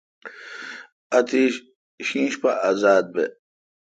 اتیش 1.17 1.53
شینش 2.07 2.33
پہ 2.41 2.49
ازات 2.69 3.05
بے°۔ 3.13 3.25